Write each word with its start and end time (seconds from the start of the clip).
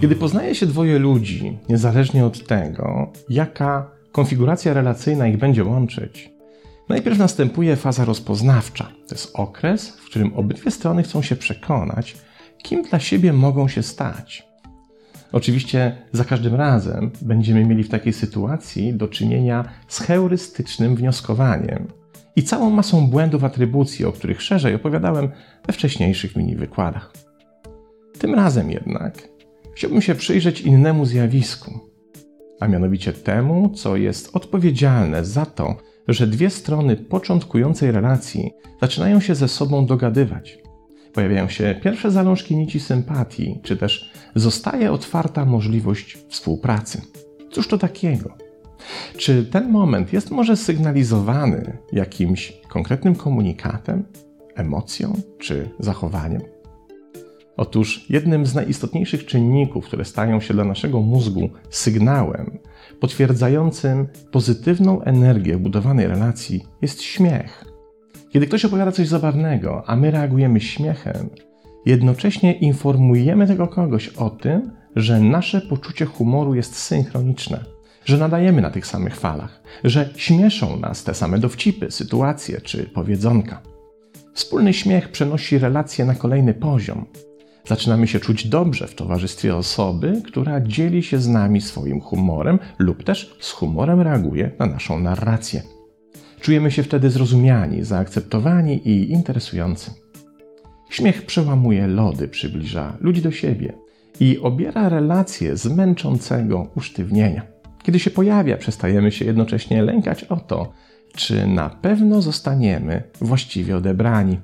Kiedy 0.00 0.16
poznaje 0.16 0.54
się 0.54 0.66
dwoje 0.66 0.98
ludzi, 0.98 1.58
niezależnie 1.68 2.26
od 2.26 2.46
tego, 2.46 3.12
jaka 3.28 3.90
konfiguracja 4.12 4.74
relacyjna 4.74 5.28
ich 5.28 5.38
będzie 5.38 5.64
łączyć, 5.64 6.30
najpierw 6.88 7.18
następuje 7.18 7.76
faza 7.76 8.04
rozpoznawcza. 8.04 8.84
To 9.08 9.14
jest 9.14 9.30
okres, 9.34 9.90
w 9.90 10.06
którym 10.06 10.34
obydwie 10.34 10.70
strony 10.70 11.02
chcą 11.02 11.22
się 11.22 11.36
przekonać, 11.36 12.16
kim 12.62 12.82
dla 12.82 13.00
siebie 13.00 13.32
mogą 13.32 13.68
się 13.68 13.82
stać. 13.82 14.46
Oczywiście 15.32 15.96
za 16.12 16.24
każdym 16.24 16.54
razem 16.54 17.10
będziemy 17.22 17.64
mieli 17.64 17.82
w 17.82 17.88
takiej 17.88 18.12
sytuacji 18.12 18.94
do 18.94 19.08
czynienia 19.08 19.64
z 19.88 20.00
heurystycznym 20.00 20.96
wnioskowaniem 20.96 21.86
i 22.36 22.42
całą 22.42 22.70
masą 22.70 23.06
błędów 23.06 23.44
atrybucji, 23.44 24.04
o 24.04 24.12
których 24.12 24.42
szerzej 24.42 24.74
opowiadałem 24.74 25.28
we 25.66 25.72
wcześniejszych 25.72 26.36
mini 26.36 26.56
wykładach. 26.56 27.12
Tym 28.18 28.34
razem 28.34 28.70
jednak 28.70 29.28
chciałbym 29.74 30.02
się 30.02 30.14
przyjrzeć 30.14 30.60
innemu 30.60 31.06
zjawisku, 31.06 31.80
a 32.60 32.68
mianowicie 32.68 33.12
temu, 33.12 33.68
co 33.68 33.96
jest 33.96 34.36
odpowiedzialne 34.36 35.24
za 35.24 35.46
to, 35.46 35.76
że 36.08 36.26
dwie 36.26 36.50
strony 36.50 36.96
początkującej 36.96 37.92
relacji 37.92 38.50
zaczynają 38.80 39.20
się 39.20 39.34
ze 39.34 39.48
sobą 39.48 39.86
dogadywać. 39.86 40.65
Pojawiają 41.16 41.48
się 41.48 41.74
pierwsze 41.82 42.10
zalążki 42.10 42.56
nici 42.56 42.80
sympatii, 42.80 43.60
czy 43.62 43.76
też 43.76 44.12
zostaje 44.34 44.92
otwarta 44.92 45.44
możliwość 45.44 46.18
współpracy. 46.28 47.02
Cóż 47.50 47.68
to 47.68 47.78
takiego? 47.78 48.34
Czy 49.16 49.44
ten 49.44 49.70
moment 49.70 50.12
jest 50.12 50.30
może 50.30 50.56
sygnalizowany 50.56 51.78
jakimś 51.92 52.52
konkretnym 52.68 53.14
komunikatem, 53.14 54.04
emocją 54.54 55.14
czy 55.38 55.68
zachowaniem? 55.78 56.42
Otóż 57.56 58.06
jednym 58.10 58.46
z 58.46 58.54
najistotniejszych 58.54 59.26
czynników, 59.26 59.86
które 59.86 60.04
stają 60.04 60.40
się 60.40 60.54
dla 60.54 60.64
naszego 60.64 61.00
mózgu 61.00 61.50
sygnałem 61.70 62.58
potwierdzającym 63.00 64.06
pozytywną 64.30 65.02
energię 65.02 65.58
budowanej 65.58 66.06
relacji, 66.06 66.64
jest 66.82 67.02
śmiech. 67.02 67.75
Kiedy 68.36 68.46
ktoś 68.46 68.64
opowiada 68.64 68.92
coś 68.92 69.08
zabawnego, 69.08 69.82
a 69.86 69.96
my 69.96 70.10
reagujemy 70.10 70.60
śmiechem, 70.60 71.30
jednocześnie 71.86 72.52
informujemy 72.52 73.46
tego 73.46 73.68
kogoś 73.68 74.08
o 74.08 74.30
tym, 74.30 74.70
że 74.96 75.20
nasze 75.20 75.60
poczucie 75.60 76.04
humoru 76.04 76.54
jest 76.54 76.76
synchroniczne, 76.76 77.64
że 78.04 78.18
nadajemy 78.18 78.62
na 78.62 78.70
tych 78.70 78.86
samych 78.86 79.16
falach, 79.16 79.62
że 79.84 80.10
śmieszą 80.16 80.76
nas 80.76 81.04
te 81.04 81.14
same 81.14 81.38
dowcipy, 81.38 81.90
sytuacje 81.90 82.60
czy 82.60 82.84
powiedzonka. 82.84 83.62
Wspólny 84.34 84.72
śmiech 84.72 85.08
przenosi 85.08 85.58
relacje 85.58 86.04
na 86.04 86.14
kolejny 86.14 86.54
poziom, 86.54 87.06
Zaczynamy 87.66 88.06
się 88.06 88.20
czuć 88.20 88.48
dobrze 88.48 88.86
w 88.86 88.94
towarzystwie 88.94 89.56
osoby, 89.56 90.22
która 90.26 90.60
dzieli 90.60 91.02
się 91.02 91.18
z 91.18 91.28
nami 91.28 91.60
swoim 91.60 92.00
humorem 92.00 92.58
lub 92.78 93.04
też 93.04 93.36
z 93.40 93.50
humorem 93.50 94.00
reaguje 94.00 94.50
na 94.58 94.66
naszą 94.66 95.00
narrację. 95.00 95.75
Czujemy 96.46 96.70
się 96.70 96.82
wtedy 96.82 97.10
zrozumiani, 97.10 97.84
zaakceptowani 97.84 98.88
i 98.88 99.10
interesujący. 99.10 99.90
Śmiech 100.90 101.26
przełamuje 101.26 101.86
lody, 101.86 102.28
przybliża 102.28 102.96
ludzi 103.00 103.22
do 103.22 103.30
siebie 103.30 103.72
i 104.20 104.38
obiera 104.38 104.88
relacje 104.88 105.56
z 105.56 105.66
męczącego 105.66 106.70
usztywnienia. 106.76 107.42
Kiedy 107.82 107.98
się 107.98 108.10
pojawia, 108.10 108.56
przestajemy 108.56 109.12
się 109.12 109.24
jednocześnie 109.24 109.82
lękać 109.82 110.24
o 110.24 110.36
to, 110.36 110.72
czy 111.16 111.46
na 111.46 111.70
pewno 111.70 112.22
zostaniemy 112.22 113.02
właściwie 113.20 113.76
odebrani. 113.76 114.40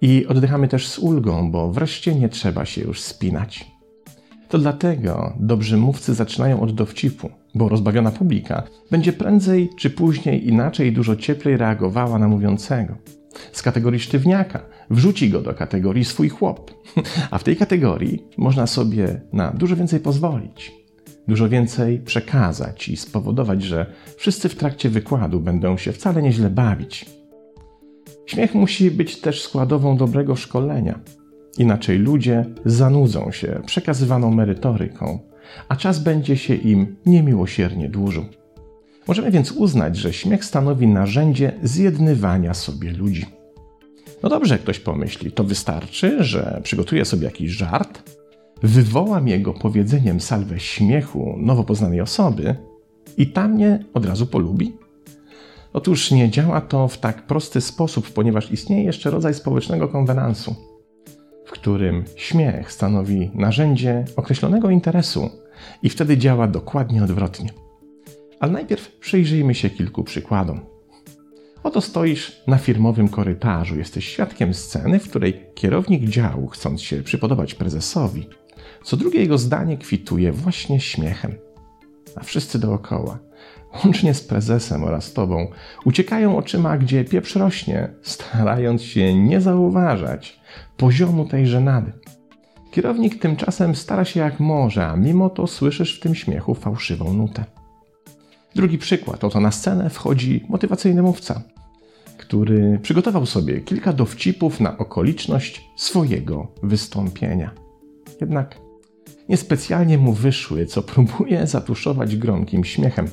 I 0.00 0.26
oddychamy 0.26 0.68
też 0.68 0.88
z 0.88 0.98
ulgą, 0.98 1.50
bo 1.50 1.72
wreszcie 1.72 2.14
nie 2.14 2.28
trzeba 2.28 2.64
się 2.64 2.80
już 2.80 3.00
spinać. 3.00 3.77
To 4.48 4.58
dlatego 4.58 5.32
dobrzy 5.40 5.76
mówcy 5.76 6.14
zaczynają 6.14 6.60
od 6.60 6.74
dowcipu, 6.74 7.30
bo 7.54 7.68
rozbawiona 7.68 8.10
publika 8.10 8.62
będzie 8.90 9.12
prędzej 9.12 9.70
czy 9.78 9.90
później 9.90 10.48
inaczej 10.48 10.92
dużo 10.92 11.16
cieplej 11.16 11.56
reagowała 11.56 12.18
na 12.18 12.28
mówiącego. 12.28 12.94
Z 13.52 13.62
kategorii 13.62 14.00
sztywniaka 14.00 14.60
wrzuci 14.90 15.30
go 15.30 15.42
do 15.42 15.54
kategorii 15.54 16.04
swój 16.04 16.28
chłop, 16.28 16.70
a 17.30 17.38
w 17.38 17.44
tej 17.44 17.56
kategorii 17.56 18.24
można 18.36 18.66
sobie 18.66 19.20
na 19.32 19.50
dużo 19.50 19.76
więcej 19.76 20.00
pozwolić, 20.00 20.72
dużo 21.28 21.48
więcej 21.48 21.98
przekazać 21.98 22.88
i 22.88 22.96
spowodować, 22.96 23.62
że 23.62 23.86
wszyscy 24.16 24.48
w 24.48 24.56
trakcie 24.56 24.88
wykładu 24.90 25.40
będą 25.40 25.76
się 25.76 25.92
wcale 25.92 26.22
nieźle 26.22 26.50
bawić 26.50 27.18
Śmiech 28.28 28.54
musi 28.54 28.90
być 28.90 29.20
też 29.20 29.42
składową 29.42 29.96
dobrego 29.96 30.36
szkolenia. 30.36 30.98
Inaczej 31.58 31.98
ludzie 31.98 32.44
zanudzą 32.64 33.30
się 33.30 33.60
przekazywaną 33.66 34.30
merytoryką, 34.30 35.18
a 35.68 35.76
czas 35.76 35.98
będzie 35.98 36.36
się 36.36 36.54
im 36.54 36.96
niemiłosiernie 37.06 37.88
dłużył. 37.88 38.24
Możemy 39.08 39.30
więc 39.30 39.52
uznać, 39.52 39.96
że 39.96 40.12
śmiech 40.12 40.44
stanowi 40.44 40.86
narzędzie 40.86 41.52
zjednywania 41.62 42.54
sobie 42.54 42.92
ludzi. 42.92 43.26
No 44.22 44.28
dobrze, 44.28 44.58
ktoś 44.58 44.78
pomyśli, 44.80 45.32
to 45.32 45.44
wystarczy, 45.44 46.24
że 46.24 46.60
przygotuję 46.62 47.04
sobie 47.04 47.24
jakiś 47.24 47.50
żart, 47.50 48.10
wywołam 48.62 49.28
jego 49.28 49.54
powiedzeniem 49.54 50.20
salwę 50.20 50.60
śmiechu 50.60 51.34
nowo 51.38 51.64
poznanej 51.64 52.00
osoby 52.00 52.56
i 53.16 53.26
ta 53.26 53.48
mnie 53.48 53.84
od 53.94 54.06
razu 54.06 54.26
polubi? 54.26 54.72
Otóż 55.72 56.10
nie 56.10 56.30
działa 56.30 56.60
to 56.60 56.88
w 56.88 56.98
tak 56.98 57.26
prosty 57.26 57.60
sposób, 57.60 58.10
ponieważ 58.10 58.52
istnieje 58.52 58.84
jeszcze 58.84 59.10
rodzaj 59.10 59.34
społecznego 59.34 59.88
konwenansu, 59.88 60.54
w 61.48 61.50
którym 61.50 62.04
śmiech 62.16 62.72
stanowi 62.72 63.30
narzędzie 63.34 64.04
określonego 64.16 64.70
interesu 64.70 65.30
i 65.82 65.90
wtedy 65.90 66.18
działa 66.18 66.48
dokładnie 66.48 67.04
odwrotnie. 67.04 67.50
Ale 68.40 68.52
najpierw 68.52 68.98
przyjrzyjmy 68.98 69.54
się 69.54 69.70
kilku 69.70 70.04
przykładom. 70.04 70.60
Oto 71.62 71.80
stoisz 71.80 72.42
na 72.46 72.58
firmowym 72.58 73.08
korytarzu, 73.08 73.78
jesteś 73.78 74.08
świadkiem 74.08 74.54
sceny, 74.54 74.98
w 74.98 75.08
której 75.08 75.44
kierownik 75.54 76.04
działu, 76.04 76.46
chcąc 76.48 76.82
się 76.82 77.02
przypodobać 77.02 77.54
prezesowi, 77.54 78.28
co 78.84 78.96
drugie 78.96 79.20
jego 79.20 79.38
zdanie 79.38 79.78
kwituje 79.78 80.32
właśnie 80.32 80.80
śmiechem. 80.80 81.34
A 82.16 82.24
wszyscy 82.24 82.58
dookoła 82.58 83.18
łącznie 83.84 84.14
z 84.14 84.22
prezesem 84.22 84.84
oraz 84.84 85.12
tobą, 85.12 85.50
uciekają 85.84 86.36
oczyma, 86.36 86.78
gdzie 86.78 87.04
pieprz 87.04 87.36
rośnie, 87.36 87.88
starając 88.02 88.82
się 88.82 89.14
nie 89.14 89.40
zauważać 89.40 90.37
poziomu 90.76 91.24
tej 91.24 91.46
żenady. 91.46 91.92
Kierownik 92.70 93.18
tymczasem 93.18 93.74
stara 93.74 94.04
się 94.04 94.20
jak 94.20 94.40
może, 94.40 94.86
a 94.86 94.96
mimo 94.96 95.30
to 95.30 95.46
słyszysz 95.46 95.98
w 95.98 96.00
tym 96.00 96.14
śmiechu 96.14 96.54
fałszywą 96.54 97.12
nutę. 97.12 97.44
Drugi 98.54 98.78
przykład. 98.78 99.24
Oto 99.24 99.40
na 99.40 99.50
scenę 99.50 99.90
wchodzi 99.90 100.44
motywacyjny 100.48 101.02
mówca, 101.02 101.42
który 102.18 102.78
przygotował 102.82 103.26
sobie 103.26 103.60
kilka 103.60 103.92
dowcipów 103.92 104.60
na 104.60 104.78
okoliczność 104.78 105.70
swojego 105.76 106.52
wystąpienia. 106.62 107.50
Jednak 108.20 108.58
niespecjalnie 109.28 109.98
mu 109.98 110.12
wyszły, 110.12 110.66
co 110.66 110.82
próbuje 110.82 111.46
zatuszować 111.46 112.16
gromkim 112.16 112.64
śmiechem 112.64 113.08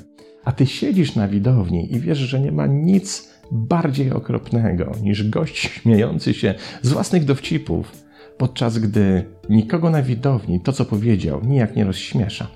a 0.46 0.52
ty 0.52 0.66
siedzisz 0.66 1.16
na 1.16 1.28
widowni 1.28 1.96
i 1.96 2.00
wiesz, 2.00 2.18
że 2.18 2.40
nie 2.40 2.52
ma 2.52 2.68
nic 2.68 3.30
bardziej 3.52 4.12
okropnego 4.12 4.92
niż 5.02 5.30
gość 5.30 5.58
śmiejący 5.58 6.34
się 6.34 6.56
z 6.82 6.90
własnych 6.90 7.26
dowcipów, 7.26 7.92
podczas 8.38 8.80
gdy 8.80 9.26
nikogo 9.50 9.90
na 9.90 10.02
widowni 10.02 10.62
to, 10.62 10.74
co 10.74 10.86
powiedział, 10.86 11.42
nijak 11.44 11.76
nie 11.76 11.84
rozśmiesza. 11.84 12.48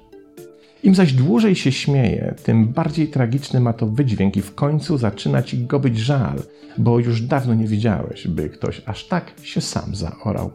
Im 0.83 0.95
zaś 0.95 1.13
dłużej 1.13 1.55
się 1.55 1.71
śmieje, 1.71 2.35
tym 2.43 2.67
bardziej 2.67 3.07
tragiczny 3.07 3.59
ma 3.59 3.73
to 3.73 3.87
wydźwięk 3.87 4.37
i 4.37 4.41
w 4.41 4.55
końcu 4.55 4.97
zaczyna 4.97 5.43
ci 5.43 5.65
go 5.65 5.79
być 5.79 5.97
żal, 5.97 6.39
bo 6.77 6.99
już 6.99 7.21
dawno 7.21 7.53
nie 7.53 7.67
widziałeś, 7.67 8.27
by 8.27 8.49
ktoś 8.49 8.81
aż 8.85 9.07
tak 9.07 9.31
się 9.43 9.61
sam 9.61 9.95
zaorał. 9.95 10.51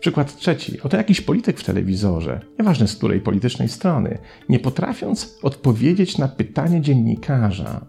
Przykład 0.00 0.36
trzeci. 0.36 0.80
Oto 0.80 0.96
jakiś 0.96 1.20
polityk 1.20 1.60
w 1.60 1.64
telewizorze, 1.64 2.40
nieważne 2.58 2.88
z 2.88 2.96
której 2.96 3.20
politycznej 3.20 3.68
strony, 3.68 4.18
nie 4.48 4.58
potrafiąc 4.58 5.38
odpowiedzieć 5.42 6.18
na 6.18 6.28
pytanie 6.28 6.80
dziennikarza, 6.80 7.86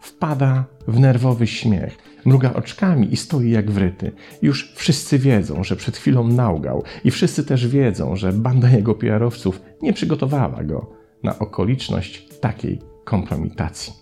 wpada 0.00 0.64
w 0.88 1.00
nerwowy 1.00 1.46
śmiech, 1.46 1.98
mruga 2.24 2.54
oczkami 2.54 3.12
i 3.12 3.16
stoi 3.16 3.50
jak 3.50 3.70
wryty. 3.70 4.12
Już 4.42 4.72
wszyscy 4.74 5.18
wiedzą, 5.18 5.64
że 5.64 5.76
przed 5.76 5.96
chwilą 5.96 6.28
naugał 6.28 6.84
i 7.04 7.10
wszyscy 7.10 7.44
też 7.44 7.68
wiedzą, 7.68 8.16
że 8.16 8.32
banda 8.32 8.70
jego 8.70 8.94
PR-owców 8.94 9.62
nie 9.82 9.92
przygotowała 9.92 10.64
go 10.64 10.90
na 11.22 11.38
okoliczność 11.38 12.28
takiej 12.40 12.78
kompromitacji. 13.04 13.92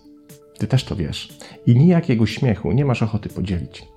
Ty 0.57 0.67
też 0.67 0.83
to 0.83 0.95
wiesz 0.95 1.37
i 1.65 1.75
nijakiego 1.75 2.25
śmiechu 2.25 2.71
nie 2.71 2.85
masz 2.85 3.03
ochoty 3.03 3.29
podzielić. 3.29 3.87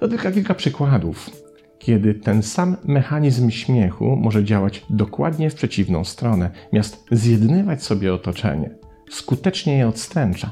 To 0.00 0.08
tylko 0.08 0.32
kilka 0.32 0.54
przykładów 0.54 1.43
kiedy 1.84 2.14
ten 2.14 2.42
sam 2.42 2.76
mechanizm 2.84 3.50
śmiechu 3.50 4.16
może 4.16 4.44
działać 4.44 4.86
dokładnie 4.90 5.50
w 5.50 5.54
przeciwną 5.54 6.04
stronę, 6.04 6.50
miast 6.72 7.06
zjednywać 7.10 7.82
sobie 7.82 8.14
otoczenie, 8.14 8.70
skutecznie 9.10 9.78
je 9.78 9.88
odstręcza. 9.88 10.50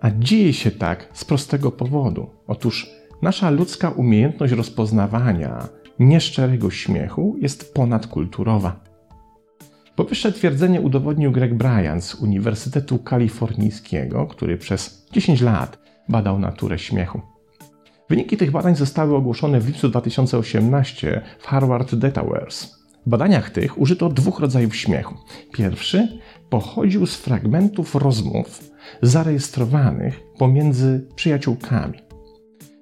A 0.00 0.10
dzieje 0.10 0.52
się 0.52 0.70
tak 0.70 1.08
z 1.12 1.24
prostego 1.24 1.70
powodu. 1.70 2.30
Otóż 2.46 2.90
nasza 3.22 3.50
ludzka 3.50 3.90
umiejętność 3.90 4.52
rozpoznawania 4.52 5.68
nieszczerego 5.98 6.70
śmiechu 6.70 7.36
jest 7.40 7.74
ponadkulturowa. 7.74 8.80
Powyższe 9.96 10.32
twierdzenie 10.32 10.80
udowodnił 10.80 11.32
Greg 11.32 11.54
Bryant 11.54 12.04
z 12.04 12.14
Uniwersytetu 12.14 12.98
Kalifornijskiego, 12.98 14.26
który 14.26 14.58
przez 14.58 15.06
10 15.12 15.40
lat 15.40 15.78
badał 16.08 16.38
naturę 16.38 16.78
śmiechu. 16.78 17.31
Wyniki 18.12 18.36
tych 18.36 18.50
badań 18.50 18.76
zostały 18.76 19.16
ogłoszone 19.16 19.60
w 19.60 19.66
lipcu 19.66 19.88
2018 19.88 21.22
w 21.38 21.46
Harvard 21.46 21.94
Dataverse. 21.94 22.66
W 23.06 23.10
badaniach 23.10 23.50
tych 23.50 23.80
użyto 23.80 24.08
dwóch 24.08 24.40
rodzajów 24.40 24.76
śmiechu. 24.76 25.14
Pierwszy 25.52 26.18
pochodził 26.50 27.06
z 27.06 27.16
fragmentów 27.16 27.94
rozmów 27.94 28.60
zarejestrowanych 29.02 30.20
pomiędzy 30.38 31.06
przyjaciółkami. 31.16 31.98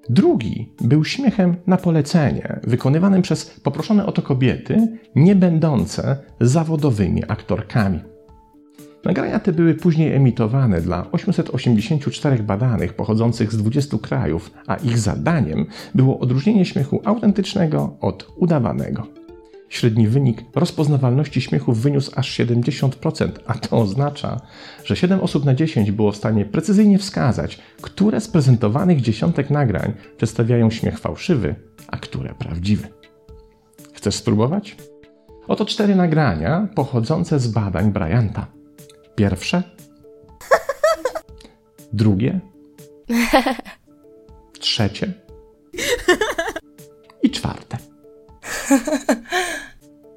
Drugi 0.08 0.72
był 0.80 1.04
śmiechem 1.04 1.56
na 1.66 1.76
polecenie, 1.76 2.60
wykonywanym 2.62 3.22
przez 3.22 3.60
poproszone 3.60 4.06
o 4.06 4.12
to 4.12 4.22
kobiety, 4.22 4.98
nie 5.14 5.34
będące 5.34 6.16
zawodowymi 6.40 7.22
aktorkami. 7.28 8.00
Nagrania 9.04 9.40
te 9.40 9.52
były 9.52 9.74
później 9.74 10.12
emitowane 10.12 10.80
dla 10.80 11.10
884 11.12 12.42
badanych 12.42 12.94
pochodzących 12.94 13.52
z 13.52 13.56
20 13.56 13.98
krajów, 13.98 14.50
a 14.66 14.76
ich 14.76 14.98
zadaniem 14.98 15.66
było 15.94 16.18
odróżnienie 16.18 16.64
śmiechu 16.64 17.02
autentycznego 17.04 17.96
od 18.00 18.32
udawanego. 18.36 19.06
Średni 19.68 20.08
wynik 20.08 20.44
rozpoznawalności 20.54 21.40
śmiechu 21.40 21.72
wyniósł 21.72 22.12
aż 22.16 22.38
70%, 22.38 23.28
a 23.46 23.54
to 23.54 23.78
oznacza, 23.78 24.40
że 24.84 24.96
7 24.96 25.20
osób 25.20 25.44
na 25.44 25.54
10 25.54 25.90
było 25.90 26.12
w 26.12 26.16
stanie 26.16 26.44
precyzyjnie 26.44 26.98
wskazać, 26.98 27.58
które 27.80 28.20
z 28.20 28.28
prezentowanych 28.28 29.00
dziesiątek 29.00 29.50
nagrań 29.50 29.92
przedstawiają 30.16 30.70
śmiech 30.70 30.98
fałszywy, 30.98 31.54
a 31.88 31.96
które 31.96 32.34
prawdziwy. 32.34 32.88
Chcesz 33.92 34.14
spróbować? 34.14 34.76
Oto 35.48 35.64
cztery 35.64 35.94
nagrania 35.96 36.68
pochodzące 36.74 37.40
z 37.40 37.48
badań 37.48 37.92
Bryanta. 37.92 38.59
Pierwsze, 39.20 39.62
drugie, 41.92 42.40
trzecie 44.60 45.12
i 47.22 47.30
czwarte. 47.30 47.76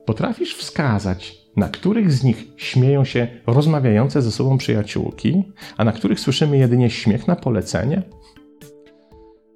Potrafisz 0.05 0.55
wskazać, 0.55 1.37
na 1.55 1.69
których 1.69 2.11
z 2.11 2.23
nich 2.23 2.45
śmieją 2.57 3.05
się 3.05 3.27
rozmawiające 3.47 4.21
ze 4.21 4.31
sobą 4.31 4.57
przyjaciółki, 4.57 5.51
a 5.77 5.83
na 5.83 5.91
których 5.91 6.19
słyszymy 6.19 6.57
jedynie 6.57 6.89
śmiech 6.89 7.27
na 7.27 7.35
polecenie? 7.35 8.01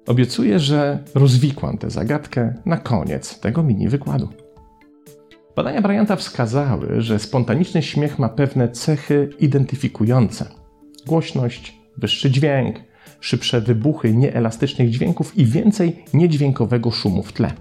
Obiecuję, 0.06 0.58
że 0.58 1.04
rozwikłam 1.14 1.78
tę 1.78 1.90
zagadkę 1.90 2.54
na 2.66 2.76
koniec 2.76 3.40
tego 3.40 3.62
mini 3.62 3.88
wykładu. 3.88 4.28
Badania 5.58 5.82
Bryanta 5.82 6.16
wskazały, 6.16 7.00
że 7.02 7.18
spontaniczny 7.18 7.82
śmiech 7.82 8.18
ma 8.18 8.28
pewne 8.28 8.68
cechy 8.68 9.30
identyfikujące: 9.38 10.46
głośność, 11.06 11.78
wyższy 11.96 12.30
dźwięk, 12.30 12.76
szybsze 13.20 13.60
wybuchy 13.60 14.14
nieelastycznych 14.14 14.90
dźwięków 14.90 15.38
i 15.38 15.46
więcej 15.46 16.04
niedźwiękowego 16.14 16.90
szumu 16.90 17.22
w 17.22 17.32
tle. 17.32 17.52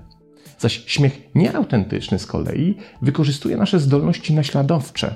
Zaś 0.60 0.84
śmiech 0.86 1.36
nieautentyczny 1.36 2.20
z 2.20 2.26
kolei 2.26 2.76
wykorzystuje 3.02 3.58
nasze 3.58 3.80
zdolności 3.80 4.34
naśladowcze, 4.34 5.16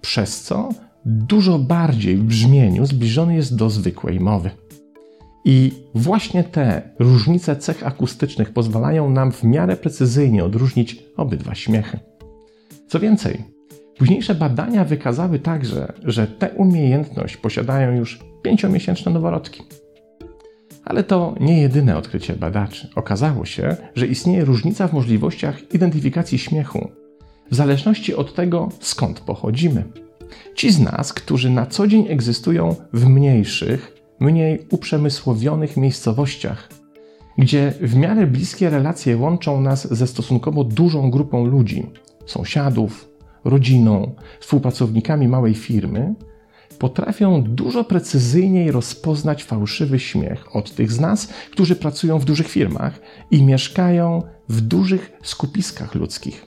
przez 0.00 0.42
co 0.42 0.68
dużo 1.04 1.58
bardziej 1.58 2.16
w 2.16 2.22
brzmieniu 2.22 2.86
zbliżony 2.86 3.34
jest 3.34 3.56
do 3.56 3.70
zwykłej 3.70 4.20
mowy. 4.20 4.50
I 5.44 5.72
właśnie 5.94 6.44
te 6.44 6.82
różnice 6.98 7.56
cech 7.56 7.86
akustycznych 7.86 8.52
pozwalają 8.52 9.10
nam 9.10 9.32
w 9.32 9.42
miarę 9.42 9.76
precyzyjnie 9.76 10.44
odróżnić 10.44 11.04
obydwa 11.16 11.54
śmiechy. 11.54 12.11
Co 12.92 13.00
więcej, 13.00 13.44
późniejsze 13.98 14.34
badania 14.34 14.84
wykazały 14.84 15.38
także, 15.38 15.92
że 16.04 16.26
tę 16.26 16.50
umiejętność 16.50 17.36
posiadają 17.36 17.96
już 17.96 18.20
pięciomiesięczne 18.42 19.12
noworodki. 19.12 19.62
Ale 20.84 21.04
to 21.04 21.34
nie 21.40 21.60
jedyne 21.60 21.96
odkrycie 21.96 22.36
badaczy. 22.36 22.88
Okazało 22.94 23.44
się, 23.44 23.76
że 23.94 24.06
istnieje 24.06 24.44
różnica 24.44 24.88
w 24.88 24.92
możliwościach 24.92 25.74
identyfikacji 25.74 26.38
śmiechu, 26.38 26.88
w 27.50 27.54
zależności 27.54 28.14
od 28.14 28.34
tego, 28.34 28.68
skąd 28.80 29.20
pochodzimy. 29.20 29.84
Ci 30.54 30.72
z 30.72 30.80
nas, 30.80 31.12
którzy 31.12 31.50
na 31.50 31.66
co 31.66 31.86
dzień 31.86 32.06
egzystują 32.08 32.76
w 32.92 33.06
mniejszych, 33.06 33.96
mniej 34.20 34.66
uprzemysłowionych 34.70 35.76
miejscowościach, 35.76 36.68
gdzie 37.38 37.72
w 37.80 37.96
miarę 37.96 38.26
bliskie 38.26 38.70
relacje 38.70 39.16
łączą 39.16 39.60
nas 39.60 39.94
ze 39.94 40.06
stosunkowo 40.06 40.64
dużą 40.64 41.10
grupą 41.10 41.44
ludzi 41.46 41.90
sąsiadów, 42.26 43.08
rodziną, 43.44 44.14
współpracownikami 44.40 45.28
małej 45.28 45.54
firmy 45.54 46.14
potrafią 46.78 47.42
dużo 47.42 47.84
precyzyjniej 47.84 48.70
rozpoznać 48.70 49.44
fałszywy 49.44 49.98
śmiech 49.98 50.56
od 50.56 50.74
tych 50.74 50.92
z 50.92 51.00
nas, 51.00 51.26
którzy 51.26 51.76
pracują 51.76 52.18
w 52.18 52.24
dużych 52.24 52.48
firmach 52.48 53.00
i 53.30 53.42
mieszkają 53.42 54.22
w 54.48 54.60
dużych 54.60 55.12
skupiskach 55.22 55.94
ludzkich. 55.94 56.46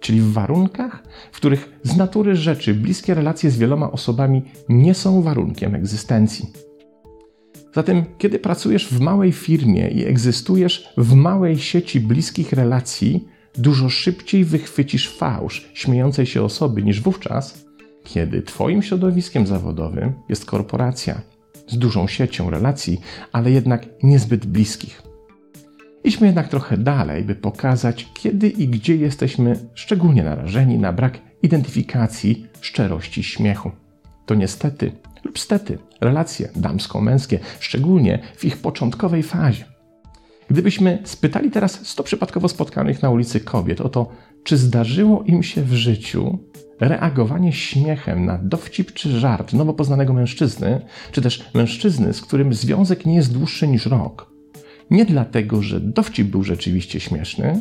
Czyli 0.00 0.20
w 0.20 0.32
warunkach, 0.32 1.02
w 1.32 1.36
których 1.36 1.78
z 1.82 1.96
natury 1.96 2.36
rzeczy 2.36 2.74
bliskie 2.74 3.14
relacje 3.14 3.50
z 3.50 3.58
wieloma 3.58 3.92
osobami 3.92 4.42
nie 4.68 4.94
są 4.94 5.22
warunkiem 5.22 5.74
egzystencji. 5.74 6.52
Zatem, 7.74 8.04
kiedy 8.18 8.38
pracujesz 8.38 8.88
w 8.88 9.00
małej 9.00 9.32
firmie 9.32 9.88
i 9.88 10.04
egzystujesz 10.04 10.92
w 10.96 11.14
małej 11.14 11.58
sieci 11.58 12.00
bliskich 12.00 12.52
relacji, 12.52 13.28
dużo 13.58 13.88
szybciej 13.88 14.44
wychwycisz 14.44 15.08
fałsz 15.08 15.70
śmiejącej 15.74 16.26
się 16.26 16.42
osoby 16.42 16.82
niż 16.82 17.00
wówczas, 17.00 17.64
kiedy 18.04 18.42
Twoim 18.42 18.82
środowiskiem 18.82 19.46
zawodowym 19.46 20.12
jest 20.28 20.44
korporacja 20.44 21.20
z 21.68 21.78
dużą 21.78 22.06
siecią 22.08 22.50
relacji, 22.50 23.00
ale 23.32 23.50
jednak 23.50 23.86
niezbyt 24.02 24.46
bliskich. 24.46 25.02
Idźmy 26.04 26.26
jednak 26.26 26.48
trochę 26.48 26.78
dalej, 26.78 27.24
by 27.24 27.34
pokazać, 27.34 28.08
kiedy 28.14 28.48
i 28.48 28.68
gdzie 28.68 28.96
jesteśmy 28.96 29.68
szczególnie 29.74 30.24
narażeni 30.24 30.78
na 30.78 30.92
brak 30.92 31.18
identyfikacji 31.42 32.46
szczerości 32.60 33.22
śmiechu. 33.22 33.70
To 34.26 34.34
niestety 34.34 34.92
lub 35.24 35.38
stety 35.38 35.78
relacje 36.00 36.48
damsko-męskie, 36.56 37.38
szczególnie 37.60 38.18
w 38.36 38.44
ich 38.44 38.56
początkowej 38.56 39.22
fazie. 39.22 39.75
Gdybyśmy 40.50 40.98
spytali 41.04 41.50
teraz 41.50 41.86
100 41.86 42.02
przypadkowo 42.02 42.48
spotkanych 42.48 43.02
na 43.02 43.10
ulicy 43.10 43.40
kobiet 43.40 43.80
o 43.80 43.88
to, 43.88 44.08
czy 44.44 44.56
zdarzyło 44.56 45.22
im 45.22 45.42
się 45.42 45.62
w 45.62 45.72
życiu 45.72 46.38
reagowanie 46.80 47.52
śmiechem 47.52 48.24
na 48.26 48.38
dowcip 48.38 48.92
czy 48.92 49.20
żart 49.20 49.52
nowo 49.52 49.74
poznanego 49.74 50.12
mężczyzny, 50.12 50.80
czy 51.12 51.22
też 51.22 51.50
mężczyzny, 51.54 52.12
z 52.12 52.20
którym 52.20 52.54
związek 52.54 53.06
nie 53.06 53.14
jest 53.14 53.32
dłuższy 53.32 53.68
niż 53.68 53.86
rok. 53.86 54.30
Nie 54.90 55.04
dlatego, 55.04 55.62
że 55.62 55.80
dowcip 55.80 56.28
był 56.28 56.42
rzeczywiście 56.42 57.00
śmieszny, 57.00 57.60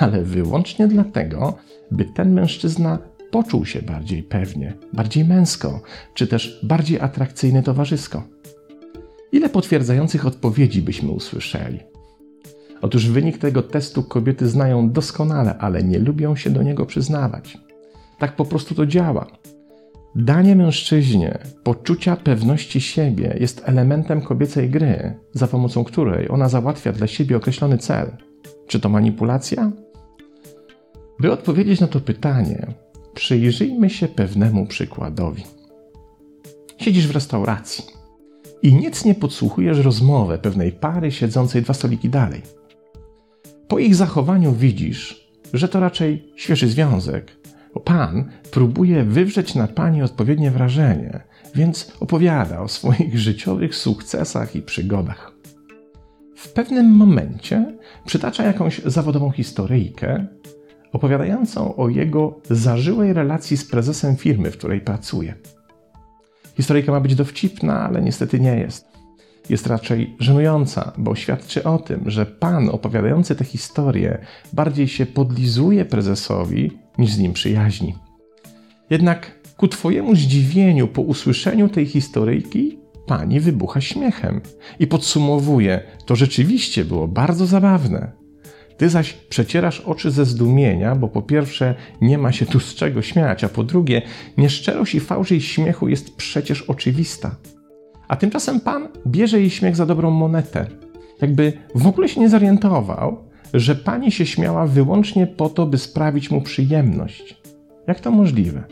ale 0.00 0.22
wyłącznie 0.22 0.88
dlatego, 0.88 1.56
by 1.90 2.04
ten 2.04 2.32
mężczyzna 2.32 2.98
poczuł 3.30 3.66
się 3.66 3.82
bardziej 3.82 4.22
pewnie, 4.22 4.74
bardziej 4.92 5.24
męsko, 5.24 5.82
czy 6.14 6.26
też 6.26 6.60
bardziej 6.62 7.00
atrakcyjny 7.00 7.62
towarzysko. 7.62 8.22
Ile 9.32 9.48
potwierdzających 9.48 10.26
odpowiedzi 10.26 10.82
byśmy 10.82 11.10
usłyszeli? 11.10 11.95
Otóż 12.82 13.08
wynik 13.08 13.38
tego 13.38 13.62
testu 13.62 14.02
kobiety 14.02 14.48
znają 14.48 14.90
doskonale, 14.90 15.58
ale 15.58 15.82
nie 15.82 15.98
lubią 15.98 16.36
się 16.36 16.50
do 16.50 16.62
niego 16.62 16.86
przyznawać. 16.86 17.58
Tak 18.18 18.36
po 18.36 18.44
prostu 18.44 18.74
to 18.74 18.86
działa. 18.86 19.26
Danie 20.14 20.56
mężczyźnie 20.56 21.38
poczucia 21.62 22.16
pewności 22.16 22.80
siebie 22.80 23.36
jest 23.40 23.62
elementem 23.64 24.20
kobiecej 24.20 24.70
gry, 24.70 25.14
za 25.32 25.46
pomocą 25.46 25.84
której 25.84 26.28
ona 26.28 26.48
załatwia 26.48 26.92
dla 26.92 27.06
siebie 27.06 27.36
określony 27.36 27.78
cel. 27.78 28.10
Czy 28.66 28.80
to 28.80 28.88
manipulacja? 28.88 29.72
By 31.20 31.32
odpowiedzieć 31.32 31.80
na 31.80 31.86
to 31.86 32.00
pytanie, 32.00 32.66
przyjrzyjmy 33.14 33.90
się 33.90 34.08
pewnemu 34.08 34.66
przykładowi. 34.66 35.42
Siedzisz 36.78 37.08
w 37.08 37.14
restauracji 37.14 37.84
i 38.62 38.74
nic 38.74 39.04
nie 39.04 39.14
podsłuchujesz 39.14 39.78
rozmowę 39.78 40.38
pewnej 40.38 40.72
pary 40.72 41.12
siedzącej 41.12 41.62
dwa 41.62 41.74
stoliki 41.74 42.08
dalej. 42.08 42.42
Po 43.68 43.78
ich 43.78 43.94
zachowaniu 43.94 44.52
widzisz, 44.52 45.28
że 45.52 45.68
to 45.68 45.80
raczej 45.80 46.32
świeży 46.36 46.68
związek, 46.68 47.36
bo 47.74 47.80
Pan 47.80 48.30
próbuje 48.50 49.04
wywrzeć 49.04 49.54
na 49.54 49.66
Pani 49.68 50.02
odpowiednie 50.02 50.50
wrażenie, 50.50 51.20
więc 51.54 51.92
opowiada 52.00 52.60
o 52.60 52.68
swoich 52.68 53.18
życiowych 53.28 53.74
sukcesach 53.74 54.56
i 54.56 54.62
przygodach. 54.62 55.32
W 56.36 56.52
pewnym 56.52 56.90
momencie 56.90 57.78
przytacza 58.04 58.44
jakąś 58.44 58.78
zawodową 58.78 59.30
historyjkę 59.30 60.26
opowiadającą 60.92 61.76
o 61.76 61.88
jego 61.88 62.40
zażyłej 62.50 63.12
relacji 63.12 63.56
z 63.56 63.64
prezesem 63.64 64.16
firmy, 64.16 64.50
w 64.50 64.58
której 64.58 64.80
pracuje. 64.80 65.34
Historyjka 66.56 66.92
ma 66.92 67.00
być 67.00 67.14
dowcipna, 67.14 67.80
ale 67.80 68.02
niestety 68.02 68.40
nie 68.40 68.58
jest. 68.58 68.95
Jest 69.48 69.66
raczej 69.66 70.16
żenująca, 70.20 70.92
bo 70.98 71.14
świadczy 71.14 71.64
o 71.64 71.78
tym, 71.78 72.10
że 72.10 72.26
pan 72.26 72.68
opowiadający 72.68 73.36
tę 73.36 73.44
historię 73.44 74.18
bardziej 74.52 74.88
się 74.88 75.06
podlizuje 75.06 75.84
prezesowi 75.84 76.70
niż 76.98 77.12
z 77.12 77.18
nim 77.18 77.32
przyjaźni. 77.32 77.94
Jednak 78.90 79.40
ku 79.56 79.68
twojemu 79.68 80.14
zdziwieniu 80.14 80.88
po 80.88 81.02
usłyszeniu 81.02 81.68
tej 81.68 81.86
historyjki 81.86 82.78
pani 83.06 83.40
wybucha 83.40 83.80
śmiechem 83.80 84.40
i 84.78 84.86
podsumowuje: 84.86 85.80
To 86.06 86.16
rzeczywiście 86.16 86.84
było 86.84 87.08
bardzo 87.08 87.46
zabawne. 87.46 88.12
Ty 88.76 88.88
zaś 88.88 89.12
przecierasz 89.12 89.80
oczy 89.80 90.10
ze 90.10 90.24
zdumienia, 90.24 90.94
bo 90.94 91.08
po 91.08 91.22
pierwsze 91.22 91.74
nie 92.00 92.18
ma 92.18 92.32
się 92.32 92.46
tu 92.46 92.60
z 92.60 92.74
czego 92.74 93.02
śmiać, 93.02 93.44
a 93.44 93.48
po 93.48 93.64
drugie 93.64 94.02
nieszczerość 94.38 94.94
i 94.94 95.00
fałsz 95.00 95.30
jej 95.30 95.40
śmiechu 95.40 95.88
jest 95.88 96.16
przecież 96.16 96.62
oczywista. 96.62 97.36
A 98.08 98.16
tymczasem 98.16 98.60
pan 98.60 98.88
bierze 99.06 99.40
jej 99.40 99.50
śmiech 99.50 99.76
za 99.76 99.86
dobrą 99.86 100.10
monetę. 100.10 100.66
Jakby 101.20 101.52
w 101.74 101.86
ogóle 101.86 102.08
się 102.08 102.20
nie 102.20 102.28
zorientował, 102.28 103.24
że 103.54 103.74
pani 103.74 104.12
się 104.12 104.26
śmiała 104.26 104.66
wyłącznie 104.66 105.26
po 105.26 105.48
to, 105.48 105.66
by 105.66 105.78
sprawić 105.78 106.30
mu 106.30 106.40
przyjemność. 106.40 107.36
Jak 107.86 108.00
to 108.00 108.10
możliwe? 108.10 108.64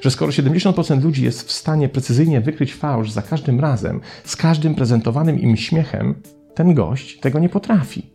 Że 0.00 0.10
skoro 0.10 0.32
70% 0.32 1.02
ludzi 1.02 1.24
jest 1.24 1.48
w 1.48 1.52
stanie 1.52 1.88
precyzyjnie 1.88 2.40
wykryć 2.40 2.74
fałsz 2.74 3.10
za 3.10 3.22
każdym 3.22 3.60
razem, 3.60 4.00
z 4.24 4.36
każdym 4.36 4.74
prezentowanym 4.74 5.40
im 5.40 5.56
śmiechem, 5.56 6.14
ten 6.54 6.74
gość 6.74 7.20
tego 7.20 7.38
nie 7.38 7.48
potrafi. 7.48 8.06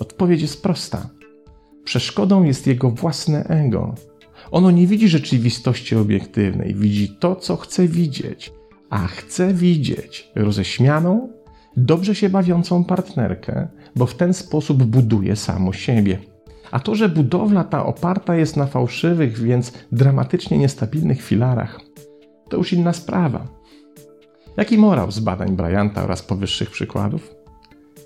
Odpowiedź 0.00 0.42
jest 0.42 0.62
prosta. 0.62 1.08
Przeszkodą 1.84 2.44
jest 2.44 2.66
jego 2.66 2.90
własne 2.90 3.44
ego. 3.44 3.94
Ono 4.50 4.70
nie 4.70 4.86
widzi 4.86 5.08
rzeczywistości 5.08 5.96
obiektywnej, 5.96 6.74
widzi 6.74 7.08
to, 7.08 7.36
co 7.36 7.56
chce 7.56 7.88
widzieć, 7.88 8.52
a 8.90 9.06
chce 9.06 9.54
widzieć 9.54 10.30
roześmianą, 10.34 11.28
dobrze 11.76 12.14
się 12.14 12.28
bawiącą 12.28 12.84
partnerkę, 12.84 13.68
bo 13.96 14.06
w 14.06 14.14
ten 14.14 14.34
sposób 14.34 14.82
buduje 14.82 15.36
samo 15.36 15.72
siebie. 15.72 16.18
A 16.70 16.80
to, 16.80 16.94
że 16.94 17.08
budowla 17.08 17.64
ta 17.64 17.86
oparta 17.86 18.36
jest 18.36 18.56
na 18.56 18.66
fałszywych, 18.66 19.38
więc 19.38 19.72
dramatycznie 19.92 20.58
niestabilnych 20.58 21.22
filarach, 21.22 21.80
to 22.48 22.56
już 22.56 22.72
inna 22.72 22.92
sprawa. 22.92 23.48
Jaki 24.56 24.78
morał 24.78 25.10
z 25.10 25.20
badań 25.20 25.56
Bryanta 25.56 26.04
oraz 26.04 26.22
powyższych 26.22 26.70
przykładów? 26.70 27.34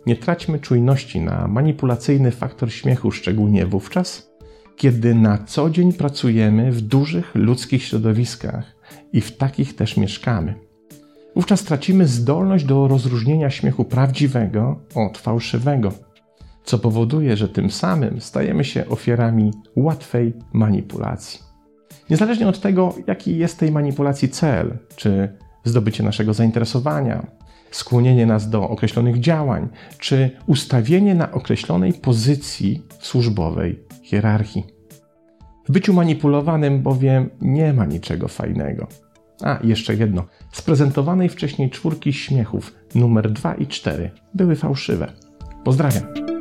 Nie 0.06 0.16
traćmy 0.16 0.58
czujności 0.58 1.20
na 1.20 1.48
manipulacyjny 1.48 2.30
faktor 2.30 2.72
śmiechu, 2.72 3.10
szczególnie 3.10 3.66
wówczas, 3.66 4.32
kiedy 4.76 5.14
na 5.14 5.38
co 5.38 5.70
dzień 5.70 5.92
pracujemy 5.92 6.72
w 6.72 6.80
dużych 6.80 7.34
ludzkich 7.34 7.82
środowiskach 7.82 8.76
i 9.12 9.20
w 9.20 9.36
takich 9.36 9.76
też 9.76 9.96
mieszkamy. 9.96 10.54
Wówczas 11.36 11.64
tracimy 11.64 12.06
zdolność 12.06 12.64
do 12.64 12.88
rozróżnienia 12.88 13.50
śmiechu 13.50 13.84
prawdziwego 13.84 14.80
od 14.94 15.18
fałszywego, 15.18 15.92
co 16.64 16.78
powoduje, 16.78 17.36
że 17.36 17.48
tym 17.48 17.70
samym 17.70 18.20
stajemy 18.20 18.64
się 18.64 18.88
ofiarami 18.88 19.50
łatwej 19.76 20.32
manipulacji. 20.52 21.40
Niezależnie 22.10 22.48
od 22.48 22.60
tego, 22.60 22.94
jaki 23.06 23.38
jest 23.38 23.58
tej 23.58 23.72
manipulacji 23.72 24.28
cel, 24.28 24.78
czy 24.96 25.36
zdobycie 25.64 26.02
naszego 26.02 26.34
zainteresowania, 26.34 27.26
skłonienie 27.70 28.26
nas 28.26 28.50
do 28.50 28.68
określonych 28.68 29.20
działań, 29.20 29.68
czy 29.98 30.30
ustawienie 30.46 31.14
na 31.14 31.32
określonej 31.32 31.92
pozycji 31.92 32.82
służbowej 33.00 33.84
hierarchii. 34.02 34.66
W 35.68 35.72
byciu 35.72 35.92
manipulowanym 35.92 36.82
bowiem 36.82 37.30
nie 37.40 37.72
ma 37.72 37.86
niczego 37.86 38.28
fajnego. 38.28 38.86
A, 39.42 39.58
jeszcze 39.64 39.94
jedno. 39.94 40.24
Z 40.52 40.62
prezentowanej 40.62 41.28
wcześniej 41.28 41.70
czwórki 41.70 42.12
śmiechów 42.12 42.74
numer 42.94 43.30
2 43.30 43.54
i 43.54 43.66
4 43.66 44.10
były 44.34 44.56
fałszywe. 44.56 45.12
Pozdrawiam. 45.64 46.31